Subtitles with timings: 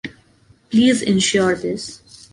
[0.71, 2.01] Please insure this.